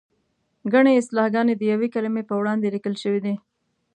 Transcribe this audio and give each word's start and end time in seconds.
ګڼې 0.73 0.91
اصطلاحګانې 0.95 1.53
د 1.57 1.61
یوې 1.71 1.87
کلمې 1.95 2.23
په 2.29 2.33
وړاندې 2.39 2.73
لیکل 2.75 2.95
شوې 3.03 3.19
دي. 3.25 3.35